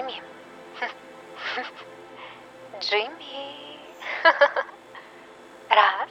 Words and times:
Джимми. 0.00 0.22
Джимми. 2.80 3.80
Раз, 5.68 6.10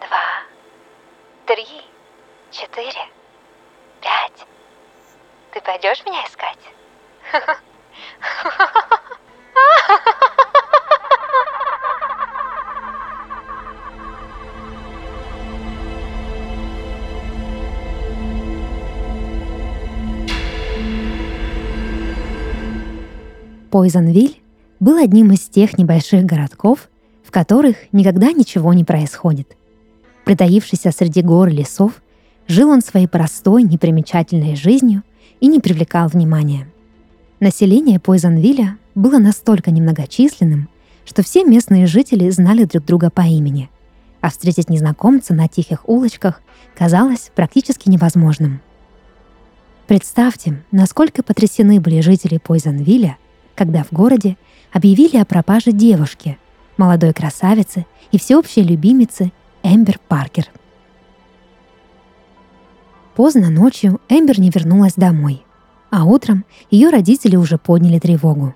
два, 0.00 0.42
три, 1.46 1.66
четыре, 2.50 3.08
пять. 4.00 4.46
Ты 5.52 5.60
пойдешь 5.60 6.04
меня 6.04 6.24
искать? 6.26 6.58
Пойзенвиль 23.72 24.38
был 24.80 24.98
одним 24.98 25.32
из 25.32 25.40
тех 25.48 25.78
небольших 25.78 26.26
городков, 26.26 26.90
в 27.24 27.30
которых 27.30 27.76
никогда 27.90 28.30
ничего 28.30 28.74
не 28.74 28.84
происходит. 28.84 29.56
Притаившийся 30.26 30.92
среди 30.92 31.22
гор 31.22 31.48
и 31.48 31.52
лесов, 31.52 32.02
жил 32.46 32.68
он 32.68 32.82
своей 32.82 33.06
простой, 33.06 33.62
непримечательной 33.62 34.56
жизнью 34.56 35.02
и 35.40 35.46
не 35.46 35.58
привлекал 35.58 36.08
внимания. 36.08 36.68
Население 37.40 37.98
Пойзенвилля 37.98 38.76
было 38.94 39.16
настолько 39.16 39.70
немногочисленным, 39.70 40.68
что 41.06 41.22
все 41.22 41.42
местные 41.42 41.86
жители 41.86 42.28
знали 42.28 42.64
друг 42.64 42.84
друга 42.84 43.08
по 43.08 43.22
имени, 43.22 43.70
а 44.20 44.28
встретить 44.28 44.68
незнакомца 44.68 45.32
на 45.32 45.48
тихих 45.48 45.88
улочках 45.88 46.42
казалось 46.76 47.30
практически 47.34 47.88
невозможным. 47.88 48.60
Представьте, 49.86 50.62
насколько 50.72 51.22
потрясены 51.22 51.80
были 51.80 52.02
жители 52.02 52.36
Пойзенвилля, 52.36 53.16
когда 53.54 53.84
в 53.84 53.92
городе 53.92 54.36
объявили 54.72 55.16
о 55.16 55.24
пропаже 55.24 55.72
девушки, 55.72 56.38
молодой 56.76 57.12
красавицы 57.12 57.86
и 58.10 58.18
всеобщей 58.18 58.62
любимицы 58.62 59.32
Эмбер 59.62 59.98
Паркер. 60.08 60.48
Поздно 63.14 63.50
ночью 63.50 64.00
Эмбер 64.08 64.40
не 64.40 64.50
вернулась 64.50 64.94
домой, 64.94 65.44
а 65.90 66.04
утром 66.04 66.44
ее 66.70 66.88
родители 66.88 67.36
уже 67.36 67.58
подняли 67.58 67.98
тревогу. 67.98 68.54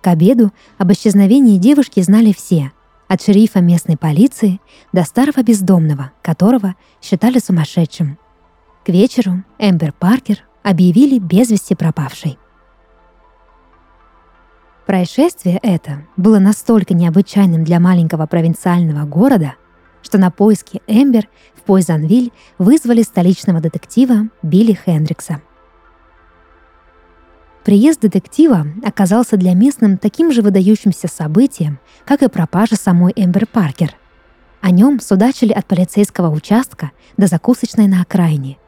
К 0.00 0.08
обеду 0.08 0.52
об 0.78 0.92
исчезновении 0.92 1.58
девушки 1.58 2.00
знали 2.00 2.32
все, 2.32 2.72
от 3.06 3.22
шерифа 3.22 3.60
местной 3.60 3.96
полиции 3.96 4.60
до 4.92 5.04
старого 5.04 5.42
бездомного, 5.42 6.10
которого 6.22 6.74
считали 7.00 7.38
сумасшедшим. 7.38 8.18
К 8.84 8.88
вечеру 8.88 9.44
Эмбер 9.58 9.92
Паркер 9.92 10.38
объявили 10.64 11.18
без 11.18 11.50
вести 11.50 11.74
пропавшей. 11.74 12.38
Происшествие 14.86 15.60
это 15.62 16.06
было 16.16 16.40
настолько 16.40 16.92
необычайным 16.92 17.62
для 17.62 17.78
маленького 17.78 18.26
провинциального 18.26 19.06
города, 19.06 19.54
что 20.02 20.18
на 20.18 20.30
поиски 20.30 20.82
Эмбер 20.88 21.28
в 21.54 21.62
Пойзанвиль 21.62 22.32
вызвали 22.58 23.02
столичного 23.02 23.60
детектива 23.60 24.28
Билли 24.42 24.72
Хендрикса. 24.72 25.40
Приезд 27.64 28.00
детектива 28.00 28.66
оказался 28.84 29.36
для 29.36 29.54
местным 29.54 29.98
таким 29.98 30.32
же 30.32 30.42
выдающимся 30.42 31.06
событием, 31.06 31.78
как 32.04 32.24
и 32.24 32.28
пропажа 32.28 32.74
самой 32.74 33.12
Эмбер 33.14 33.46
Паркер. 33.46 33.94
О 34.60 34.72
нем 34.72 34.98
судачили 34.98 35.52
от 35.52 35.64
полицейского 35.66 36.28
участка 36.34 36.90
до 37.16 37.28
закусочной 37.28 37.86
на 37.86 38.02
окраине. 38.02 38.58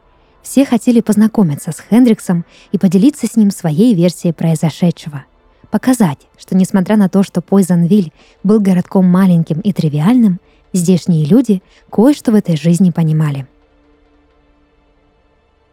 Все 0.41 0.65
хотели 0.65 1.01
познакомиться 1.01 1.73
с 1.73 1.81
Хендриксом 1.81 2.45
и 2.71 2.77
поделиться 2.77 3.27
с 3.27 3.35
ним 3.35 3.51
своей 3.51 3.93
версией 3.93 4.33
произошедшего– 4.33 5.25
показать, 5.69 6.19
что 6.37 6.55
несмотря 6.55 6.97
на 6.97 7.09
то, 7.09 7.23
что 7.23 7.41
Пойзенвиль 7.41 8.11
был 8.43 8.59
городком 8.59 9.05
маленьким 9.05 9.59
и 9.59 9.73
тривиальным, 9.73 10.39
здешние 10.73 11.25
люди 11.25 11.61
кое-что 11.91 12.31
в 12.31 12.35
этой 12.35 12.57
жизни 12.57 12.91
понимали. 12.91 13.47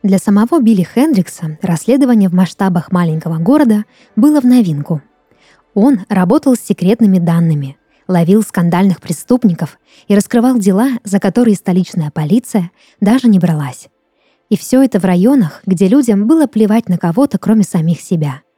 Для 0.03 0.19
самого 0.19 0.61
Билли 0.61 0.83
Хендрикса 0.83 1.59
расследование 1.63 2.29
в 2.29 2.35
масштабах 2.35 2.91
маленького 2.91 3.39
города 3.39 3.85
было 4.17 4.41
в 4.41 4.45
новинку. 4.45 5.01
Он 5.75 6.01
работал 6.09 6.57
с 6.57 6.61
секретными 6.61 7.19
данными, 7.19 7.77
ловил 8.09 8.43
скандальных 8.43 9.01
преступников 9.01 9.79
и 10.09 10.15
раскрывал 10.15 10.59
дела, 10.59 10.99
за 11.05 11.21
которые 11.21 11.55
столичная 11.55 12.11
полиция 12.11 12.73
даже 13.01 13.29
не 13.29 13.39
бралась. 13.39 13.89
И 14.51 14.57
все 14.57 14.83
это 14.83 14.99
в 14.99 15.05
районах, 15.05 15.63
где 15.67 15.89
людям 15.89 16.27
было 16.27 16.47
плевать 16.47 16.89
на 16.89 16.99
кого-то, 16.99 17.39
кроме 17.39 17.63
самих 17.63 18.01
себя– 18.01 18.43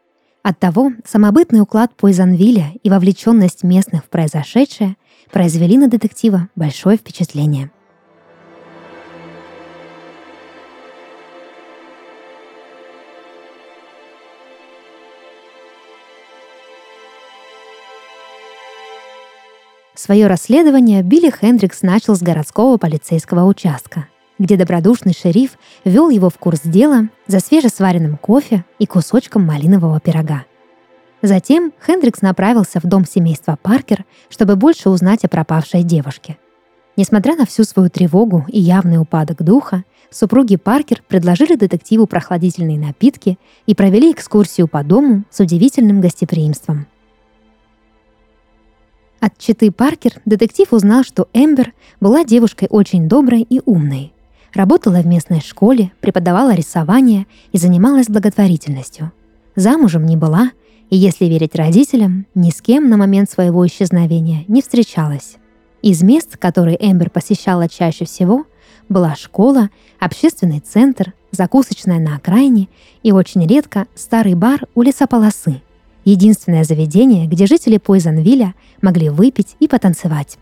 Оттого 0.45 0.93
самобытный 1.07 1.63
уклад 1.63 1.95
Пойзанвилля 1.97 2.73
и 2.83 2.91
вовлеченность 2.91 3.63
местных 3.63 4.05
в 4.05 4.09
произошедшее 4.11 4.97
произвели 5.33 5.79
на 5.79 5.89
детектива 5.89 6.49
большое 6.55 6.99
впечатление. 6.99 7.71
Свое 19.95 20.27
расследование 20.27 21.03
Билли 21.03 21.31
Хендрикс 21.31 21.81
начал 21.81 22.15
с 22.15 22.21
городского 22.21 22.77
полицейского 22.77 23.47
участка– 23.47 24.09
где 24.39 24.57
добродушный 24.57 25.15
шериф 25.15 25.59
вел 25.85 26.11
его 26.11 26.31
в 26.31 26.39
курс 26.39 26.61
дела 26.65 27.09
за 27.27 27.41
свежесваренным 27.41 28.17
кофе 28.17 28.65
и 28.79 28.87
кусочком 28.87 29.45
малинового 29.45 30.01
пирога. 30.01 30.45
Затем 31.23 31.73
Хендрикс 31.87 32.21
направился 32.21 32.81
в 32.81 32.85
дом 32.85 33.07
семейства 33.07 33.59
Паркер, 33.63 34.05
чтобы 34.29 34.57
больше 34.57 34.91
узнать 34.91 35.25
о 35.25 35.29
пропавшей 35.29 35.83
девушке. 35.83 36.37
Несмотря 36.97 37.35
на 37.35 37.47
всю 37.47 37.65
свою 37.65 37.89
тревогу 37.89 38.45
и 38.49 38.61
явный 38.61 38.99
упадок 38.99 39.43
духа, 39.43 39.85
супруги 40.11 40.57
Паркер 40.57 41.03
предложили 41.09 41.57
детективу 41.57 42.07
прохладительные 42.07 42.79
напитки 42.79 43.39
и 43.67 43.75
провели 43.75 44.13
экскурсию 44.13 44.69
по 44.69 44.85
дому 44.85 45.25
с 45.31 45.41
удивительным 45.41 46.01
гостеприимством. 46.01 46.87
От 49.19 49.39
читы 49.39 49.73
Паркер 49.73 50.21
детектив 50.27 50.71
узнал, 50.73 51.03
что 51.03 51.29
Эмбер 51.33 51.73
была 52.01 52.25
девушкой 52.25 52.69
очень 52.71 53.09
доброй 53.09 53.41
и 53.41 53.63
умной. 53.65 54.13
Работала 54.55 55.03
в 55.03 55.07
местной 55.07 55.41
школе, 55.41 55.91
преподавала 56.01 56.55
рисование 56.55 57.27
и 57.51 57.59
занималась 57.59 58.07
благотворительностью. 58.07 59.11
Замужем 59.57 60.07
не 60.07 60.17
была, 60.17 60.53
и, 60.91 60.97
если 60.97 61.25
верить 61.25 61.57
родителям, 61.57 62.27
ни 62.37 62.51
с 62.51 62.63
кем 62.63 62.89
на 62.89 62.97
момент 62.97 63.29
своего 63.29 63.67
исчезновения 63.67 64.45
не 64.47 64.63
встречалась. 64.63 65.37
Из 65.83 66.03
мест, 66.03 66.37
которые 66.37 66.77
Эмбер 66.81 67.11
посещала 67.11 67.69
чаще 67.69 68.05
всего, 68.05 68.47
была 68.89 69.17
школа, 69.17 69.71
общественный 69.99 70.61
центр, 70.61 71.15
закусочная 71.33 71.99
на 71.99 72.17
окраине 72.17 72.69
и 73.03 73.11
очень 73.11 73.47
редко 73.47 73.87
старый 73.95 74.35
бар 74.35 74.67
у 74.75 74.83
лесополосы. 74.83 75.63
Единственное 76.05 76.65
заведение, 76.65 77.27
где 77.27 77.47
жители 77.47 77.79
Пойзенвилля 77.79 78.55
могли 78.83 79.09
выпить 79.09 79.57
и 79.59 79.67
потанцевать. 79.67 80.39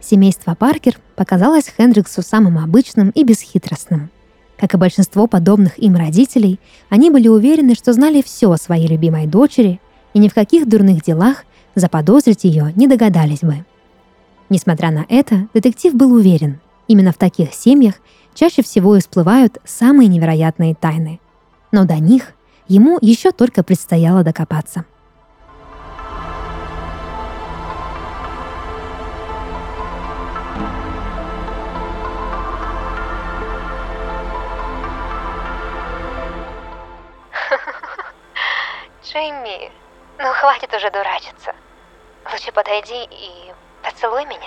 Семейство 0.00 0.54
Паркер 0.54 0.98
показалось 1.16 1.72
Хендриксу 1.76 2.22
самым 2.22 2.58
обычным 2.58 3.10
и 3.10 3.24
бесхитростным. 3.24 4.10
Как 4.56 4.74
и 4.74 4.76
большинство 4.76 5.26
подобных 5.26 5.78
им 5.78 5.96
родителей, 5.96 6.60
они 6.88 7.10
были 7.10 7.28
уверены, 7.28 7.74
что 7.74 7.92
знали 7.92 8.22
все 8.22 8.50
о 8.50 8.56
своей 8.56 8.86
любимой 8.86 9.26
дочери 9.26 9.80
и 10.14 10.18
ни 10.18 10.28
в 10.28 10.34
каких 10.34 10.68
дурных 10.68 11.02
делах 11.02 11.44
заподозрить 11.74 12.44
ее 12.44 12.72
не 12.74 12.86
догадались 12.86 13.40
бы. 13.40 13.64
Несмотря 14.48 14.90
на 14.90 15.04
это, 15.08 15.48
детектив 15.52 15.94
был 15.94 16.12
уверен, 16.12 16.60
именно 16.88 17.12
в 17.12 17.18
таких 17.18 17.52
семьях 17.52 17.96
чаще 18.34 18.62
всего 18.62 18.96
и 18.96 19.00
всплывают 19.00 19.58
самые 19.64 20.08
невероятные 20.08 20.74
тайны. 20.74 21.20
Но 21.72 21.84
до 21.84 21.96
них 21.96 22.32
ему 22.68 22.98
еще 23.00 23.32
только 23.32 23.62
предстояло 23.62 24.22
докопаться– 24.22 24.84
хватит 40.46 40.72
уже 40.72 40.88
дурачиться. 40.92 41.52
Лучше 42.30 42.52
подойди 42.52 43.02
и 43.10 43.52
поцелуй 43.82 44.24
меня. 44.26 44.46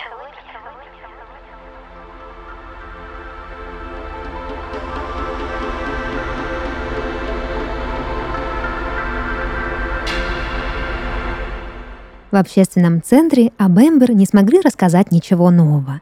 В 12.31 12.35
общественном 12.37 13.03
центре 13.03 13.51
об 13.57 13.77
Эмбер 13.77 14.11
не 14.11 14.25
смогли 14.25 14.61
рассказать 14.61 15.11
ничего 15.11 15.49
нового. 15.49 15.99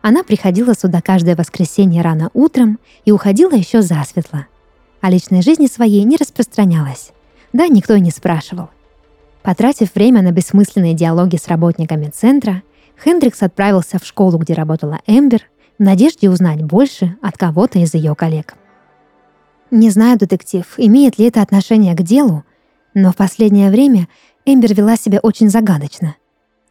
Она 0.00 0.22
приходила 0.22 0.72
сюда 0.72 1.02
каждое 1.02 1.36
воскресенье 1.36 2.00
рано 2.00 2.30
утром 2.32 2.78
и 3.04 3.12
уходила 3.12 3.52
еще 3.52 3.82
засветло– 3.82 4.46
о 5.02 5.10
личной 5.10 5.42
жизни 5.42 5.66
своей 5.66 6.02
не 6.04 6.16
распространялась. 6.16 7.12
Да, 7.52 7.68
никто 7.68 7.92
и 7.92 8.00
не 8.00 8.10
спрашивал. 8.10 8.70
Потратив 9.44 9.94
время 9.94 10.22
на 10.22 10.32
бессмысленные 10.32 10.94
диалоги 10.94 11.36
с 11.36 11.48
работниками 11.48 12.06
центра, 12.06 12.62
Хендрикс 13.04 13.42
отправился 13.42 13.98
в 13.98 14.06
школу, 14.06 14.38
где 14.38 14.54
работала 14.54 15.00
Эмбер, 15.06 15.42
в 15.78 15.82
надежде 15.82 16.30
узнать 16.30 16.62
больше 16.62 17.16
от 17.20 17.36
кого-то 17.36 17.78
из 17.78 17.92
ее 17.92 18.14
коллег. 18.14 18.54
Не 19.70 19.90
знаю, 19.90 20.18
детектив, 20.18 20.64
имеет 20.78 21.18
ли 21.18 21.26
это 21.26 21.42
отношение 21.42 21.94
к 21.94 22.02
делу, 22.02 22.44
но 22.94 23.12
в 23.12 23.16
последнее 23.16 23.70
время 23.70 24.08
Эмбер 24.46 24.72
вела 24.72 24.96
себя 24.96 25.18
очень 25.20 25.50
загадочно, 25.50 26.16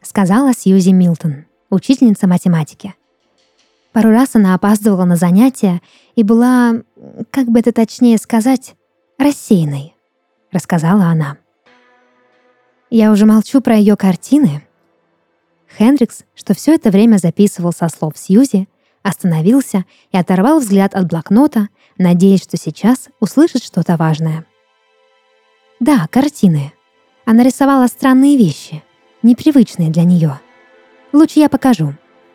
сказала 0.02 0.52
Сьюзи 0.52 0.90
Милтон, 0.90 1.44
учительница 1.70 2.26
математики. 2.26 2.94
Пару 3.92 4.10
раз 4.10 4.30
она 4.34 4.54
опаздывала 4.54 5.04
на 5.04 5.14
занятия 5.14 5.80
и 6.16 6.24
была, 6.24 6.82
как 7.30 7.46
бы 7.46 7.60
это 7.60 7.70
точнее 7.70 8.18
сказать, 8.18 8.74
рассеянной, 9.16 9.94
рассказала 10.50 11.04
она. 11.04 11.36
Я 12.90 13.10
уже 13.10 13.26
молчу 13.26 13.60
про 13.60 13.76
ее 13.76 13.96
картины. 13.96 14.62
Хендрикс, 15.76 16.24
что 16.34 16.54
все 16.54 16.74
это 16.74 16.90
время 16.90 17.16
записывал 17.16 17.72
со 17.72 17.88
слов 17.88 18.16
Сьюзи, 18.16 18.68
остановился 19.02 19.84
и 20.12 20.16
оторвал 20.16 20.60
взгляд 20.60 20.94
от 20.94 21.06
блокнота, 21.06 21.68
надеясь, 21.98 22.42
что 22.42 22.56
сейчас 22.56 23.08
услышит 23.20 23.62
что-то 23.62 23.96
важное. 23.96 24.46
Да, 25.80 26.06
картины. 26.10 26.72
Она 27.24 27.42
рисовала 27.42 27.86
странные 27.86 28.36
вещи, 28.36 28.82
непривычные 29.22 29.90
для 29.90 30.04
нее. 30.04 30.40
Лучше 31.12 31.40
я 31.40 31.48
покажу, 31.48 31.94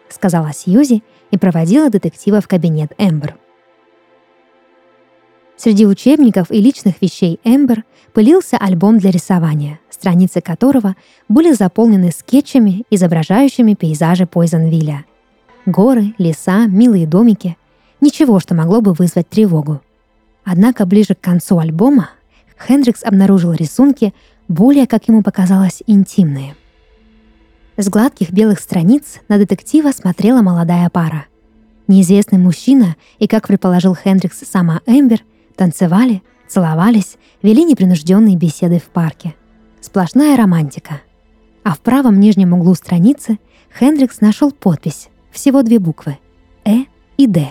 сказала 0.09 0.51
Сьюзи 0.53 1.03
и 1.31 1.37
проводила 1.37 1.89
детектива 1.89 2.41
в 2.41 2.47
кабинет 2.47 2.91
Эмбер. 2.97 3.37
Среди 5.59 5.85
учебников 5.85 6.51
и 6.51 6.61
личных 6.61 7.01
вещей 7.01 7.37
Эмбер 7.43 7.83
пылился 8.13 8.55
альбом 8.55 8.97
для 8.97 9.11
рисования, 9.11 9.81
страницы 9.89 10.39
которого 10.39 10.95
были 11.27 11.51
заполнены 11.51 12.11
скетчами, 12.11 12.85
изображающими 12.89 13.73
пейзажи 13.73 14.25
Пойзенвилля. 14.25 15.03
Горы, 15.65 16.13
леса, 16.17 16.65
милые 16.65 17.05
домики. 17.05 17.57
Ничего, 17.99 18.39
что 18.39 18.55
могло 18.55 18.79
бы 18.79 18.93
вызвать 18.93 19.27
тревогу. 19.27 19.81
Однако 20.45 20.85
ближе 20.85 21.13
к 21.13 21.19
концу 21.19 21.59
альбома 21.59 22.11
Хендрикс 22.57 23.03
обнаружил 23.03 23.51
рисунки, 23.51 24.13
более, 24.47 24.87
как 24.87 25.09
ему 25.09 25.23
показалось, 25.23 25.83
интимные. 25.87 26.55
С 27.75 27.89
гладких 27.89 28.31
белых 28.31 28.61
страниц 28.61 29.19
на 29.27 29.37
детектива 29.37 29.91
смотрела 29.91 30.41
молодая 30.41 30.89
пара. 30.89 31.25
Неизвестный 31.87 32.39
мужчина 32.39 32.95
и, 33.17 33.27
как 33.27 33.49
предположил 33.49 33.93
Хендрикс, 33.93 34.39
сама 34.49 34.79
Эмбер, 34.85 35.21
танцевали, 35.59 36.23
целовались, 36.47 37.17
вели 37.41 37.65
непринужденные 37.65 38.37
беседы 38.37 38.79
в 38.79 38.85
парке. 38.85 39.35
Сплошная 39.81 40.37
романтика. 40.37 41.01
А 41.65 41.73
в 41.73 41.79
правом 41.79 42.21
нижнем 42.21 42.53
углу 42.53 42.75
страницы 42.75 43.39
Хендрикс 43.77 44.21
нашел 44.21 44.51
подпись 44.51 45.09
всего 45.31 45.61
две 45.61 45.79
буквы— 45.79 46.17
«Э» 46.65 46.85
и 47.17 47.27
«Д». 47.27 47.49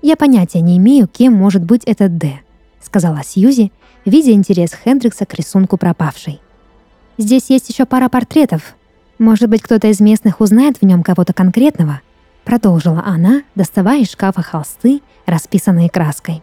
«Я 0.00 0.16
понятия 0.16 0.62
не 0.62 0.78
имею, 0.78 1.08
кем 1.08 1.34
может 1.34 1.62
быть 1.62 1.84
этот 1.84 2.16
«Д»,— 2.16 2.40
сказала 2.80 3.22
Сьюзи, 3.22 3.70
видя 4.06 4.32
интерес 4.32 4.72
Хендрикса 4.72 5.26
к 5.26 5.34
рисунку 5.34 5.76
пропавшей. 5.76 6.40
«Здесь 7.18 7.50
есть 7.50 7.68
еще 7.68 7.84
пара 7.84 8.08
портретов. 8.08 8.76
Может 9.18 9.50
быть, 9.50 9.60
кто-то 9.60 9.88
из 9.88 10.00
местных 10.00 10.40
узнает 10.40 10.78
в 10.80 10.86
нем 10.86 11.02
кого-то 11.02 11.34
конкретного?» 11.34 12.00
Продолжила 12.44 13.02
она, 13.04 13.42
доставая 13.54 14.00
из 14.00 14.10
шкафа 14.10 14.42
холсты, 14.42 15.02
расписанные 15.26 15.90
краской. 15.90 16.42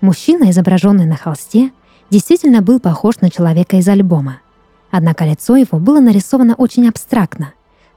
Мужчина, 0.00 0.50
изображенный 0.50 1.06
на 1.06 1.16
холсте, 1.16 1.72
действительно 2.10 2.62
был 2.62 2.78
похож 2.78 3.20
на 3.20 3.30
человека 3.30 3.76
из 3.76 3.88
альбома. 3.88 4.40
Однако 4.90 5.24
лицо 5.24 5.56
его 5.56 5.78
было 5.78 6.00
нарисовано 6.00 6.54
очень 6.54 6.88
абстрактно, 6.88 7.52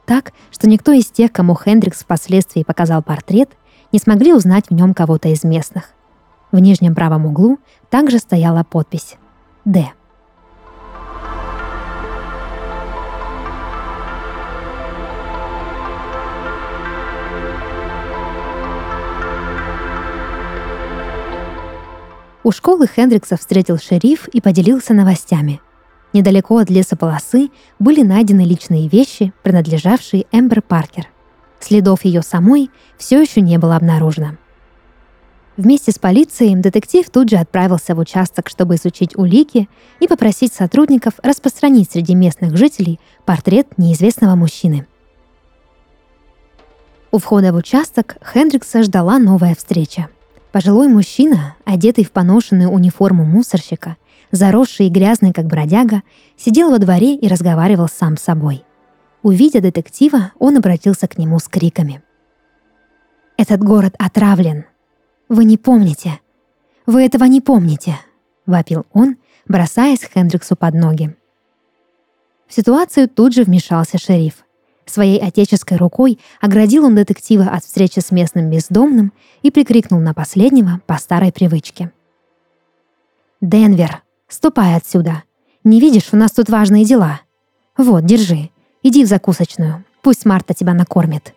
так, 0.06 0.33
что 0.51 0.68
никто 0.68 0.92
из 0.92 1.06
тех, 1.06 1.31
кому 1.31 1.56
Хендрикс 1.56 2.00
впоследствии 2.00 2.63
показал 2.63 3.01
портрет, 3.01 3.51
не 3.92 4.00
смогли 4.00 4.33
узнать 4.33 4.65
в 4.69 4.74
нем 4.74 4.94
кого-то 4.94 5.30
из 5.30 5.44
местных. 5.44 5.89
В 6.51 6.59
нижнем 6.59 6.95
правом 6.95 7.27
углу 7.27 7.59
также 7.89 8.18
стояла 8.18 8.63
подпись 8.63 9.15
«Д». 9.63 9.92
У 22.44 22.52
школы 22.52 22.88
Хендрикса 22.88 23.38
встретил 23.38 23.78
шериф 23.78 24.28
и 24.28 24.42
поделился 24.42 24.94
новостями– 24.94 25.62
Недалеко 26.14 26.58
от 26.58 26.70
лесополосы 26.70 27.50
были 27.80 28.04
найдены 28.04 28.42
личные 28.42 28.90
вещи, 28.90 29.34
принадлежавшие 29.44 30.26
Эмбер 30.32 30.62
Паркер. 30.62 31.08
Следов 31.60 32.04
ее 32.04 32.22
самой 32.22 32.70
все 32.98 33.22
еще 33.22 33.40
не 33.40 33.58
было 33.58 33.78
обнаружено. 33.78 34.38
Вместе 35.58 35.92
с 35.92 36.00
полицией 36.00 36.56
детектив 36.56 37.08
тут 37.10 37.30
же 37.30 37.38
отправился 37.38 37.94
в 37.94 38.00
участок, 38.00 38.50
чтобы 38.50 38.76
изучить 38.76 39.16
улики 39.16 39.70
и 40.00 40.08
попросить 40.08 40.54
сотрудников 40.54 41.14
распространить 41.22 41.92
среди 41.92 42.16
местных 42.16 42.58
жителей 42.58 43.00
портрет 43.26 43.78
неизвестного 43.78 44.36
мужчины. 44.36 44.88
У 47.12 47.20
входа 47.20 47.54
в 47.54 47.58
участок 47.58 48.18
Хендрикса 48.26 48.84
ждала 48.84 49.20
новая 49.20 49.54
встреча. 49.54 50.10
Пожилой 50.51 50.89
мужчина, 50.89 51.56
одетый 51.63 52.03
в 52.03 52.12
поношенную 52.12 52.69
униформу 52.69 53.24
мусорщика, 53.24 53.95
заросший 54.31 54.87
и 54.87 54.90
грязный, 54.90 55.31
как 55.31 55.45
бродяга, 55.45 56.04
сидел 56.37 56.71
во 56.71 56.78
дворе 56.78 57.16
и 57.16 57.28
разговаривал 57.28 57.87
сам 57.87 58.18
с 58.18 58.23
собой. 58.23 58.64
Увидя 59.23 59.61
детектива, 59.61 60.31
он 60.40 60.57
обратился 60.57 61.07
к 61.07 61.18
нему 61.18 61.40
с 61.40 61.47
криками. 61.47 62.02
«Этот 63.37 63.64
город 63.64 63.95
отравлен. 63.97 64.66
Вы 65.30 65.45
не 65.45 65.57
помните. 65.57 66.19
Вы 66.85 67.06
этого 67.06 67.23
не 67.26 67.40
помните»,— 67.40 67.95
вопил 68.45 68.85
он, 68.92 69.18
бросаясь 69.47 70.04
Хендриксу 70.04 70.56
под 70.56 70.73
ноги. 70.73 71.16
В 72.47 72.54
ситуацию 72.54 73.07
тут 73.07 73.33
же 73.33 73.44
вмешался 73.44 73.97
шериф. 73.97 74.44
Своей 74.85 75.19
отеческой 75.19 75.78
рукой 75.78 76.19
оградил 76.40 76.85
он 76.85 76.95
детектива 76.95 77.45
от 77.45 77.64
встречи 77.64 78.00
с 78.00 78.11
местным 78.11 78.50
бездомным 78.50 79.14
и 79.42 79.52
прикрикнул 79.52 80.00
на 80.00 80.14
последнего 80.14 80.81
по 80.85 80.97
старой 80.97 81.31
привычке. 81.31 81.92
«Денвер, 83.42 84.02
Ступай 84.31 84.78
отсюда. 84.78 85.23
Не 85.66 85.81
видишь, 85.81 86.14
у 86.14 86.16
нас 86.16 86.31
тут 86.31 86.47
важные 86.47 86.85
дела. 86.85 87.19
Вот, 87.76 88.06
держи. 88.06 88.50
Иди 88.81 89.04
в 89.04 89.07
закусочную. 89.07 89.83
Пусть 90.02 90.26
Марта 90.26 90.54
тебя 90.54 90.73
накормит». 90.73 91.33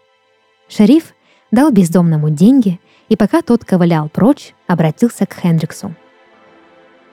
Шериф 0.68 1.12
дал 1.50 1.72
бездомному 1.72 2.30
деньги, 2.30 2.78
и 3.08 3.16
пока 3.16 3.42
тот 3.42 3.64
ковылял 3.64 4.08
прочь, 4.08 4.54
обратился 4.68 5.26
к 5.26 5.34
Хендриксу. 5.34 5.92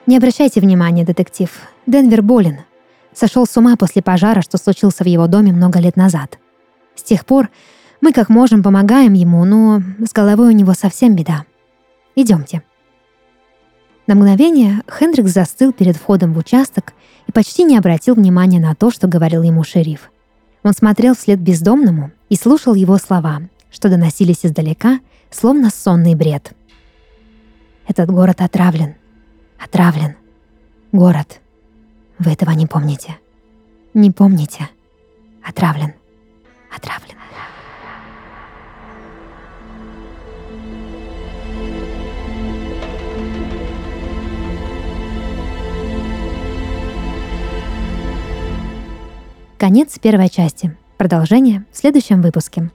«Не 0.06 0.16
обращайте 0.16 0.60
внимания, 0.60 1.04
детектив. 1.04 1.50
Денвер 1.86 2.22
болен. 2.22 2.60
Сошел 3.14 3.46
с 3.46 3.56
ума 3.56 3.76
после 3.76 4.02
пожара, 4.02 4.42
что 4.42 4.58
случился 4.58 5.04
в 5.04 5.06
его 5.06 5.26
доме 5.26 5.52
много 5.52 5.78
лет 5.78 5.96
назад. 5.96 6.38
С 6.94 7.02
тех 7.02 7.26
пор 7.26 7.50
мы 8.00 8.12
как 8.12 8.28
можем 8.28 8.62
помогаем 8.62 9.12
ему, 9.12 9.44
но 9.44 9.82
с 10.04 10.12
головой 10.12 10.48
у 10.48 10.56
него 10.56 10.72
совсем 10.74 11.14
беда. 11.14 11.44
Идемте». 12.14 12.62
На 14.06 14.16
мгновение 14.16 14.82
Хендрикс 14.90 15.30
застыл 15.30 15.72
перед 15.72 15.96
входом 15.96 16.32
в 16.32 16.38
участок 16.38 16.92
и 17.28 17.32
почти 17.32 17.62
не 17.62 17.78
обратил 17.78 18.14
внимания 18.14 18.58
на 18.58 18.74
то, 18.74 18.90
что 18.90 19.06
говорил 19.06 19.42
ему 19.42 19.62
шериф. 19.62 20.10
Он 20.64 20.72
смотрел 20.72 21.14
вслед 21.14 21.38
бездомному 21.40 22.10
и 22.28 22.36
слушал 22.36 22.74
его 22.74 22.98
слова, 22.98 23.42
что 23.70 23.88
доносились 23.88 24.44
издалека, 24.44 25.00
словно 25.30 25.70
сонный 25.70 26.14
бред. 26.14 26.52
«Этот 27.86 28.10
город 28.10 28.40
отравлен. 28.40 28.96
Отравлен. 29.58 30.16
Город. 30.90 31.41
Вы 32.18 32.32
этого 32.32 32.50
не 32.50 32.66
помните. 32.66 33.18
Не 33.94 34.10
помните. 34.10 34.68
Отравлен. 35.42 35.94
Отравлен. 36.74 37.16
Конец 49.58 49.96
первой 50.00 50.28
части. 50.28 50.76
Продолжение 50.96 51.64
в 51.70 51.76
следующем 51.76 52.20
выпуске. 52.20 52.72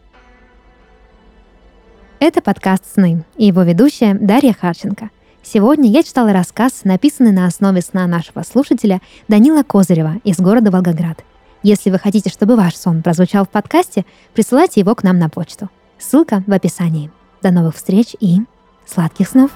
Это 2.19 2.41
подкаст 2.41 2.85
«Сны» 2.93 3.25
и 3.35 3.45
его 3.45 3.63
ведущая 3.63 4.13
Дарья 4.13 4.53
Харченко. 4.53 5.09
Сегодня 5.49 5.89
я 5.89 6.03
читала 6.03 6.33
рассказ, 6.33 6.81
написанный 6.83 7.31
на 7.31 7.45
основе 7.45 7.81
сна 7.81 8.05
нашего 8.05 8.43
слушателя 8.43 9.01
Данила 9.29 9.63
Козырева 9.63 10.15
из 10.25 10.39
города 10.39 10.71
Волгоград. 10.71 11.23
Если 11.63 11.89
вы 11.89 11.99
хотите, 11.99 12.29
чтобы 12.29 12.57
ваш 12.57 12.75
сон 12.75 13.01
прозвучал 13.01 13.45
в 13.45 13.49
подкасте, 13.49 14.05
присылайте 14.33 14.81
его 14.81 14.93
к 14.93 15.03
нам 15.03 15.19
на 15.19 15.29
почту. 15.29 15.69
Ссылка 15.97 16.43
в 16.45 16.51
описании. 16.51 17.11
До 17.41 17.51
новых 17.51 17.77
встреч 17.77 18.13
и 18.19 18.41
Сладких 18.85 19.29
снов! 19.29 19.51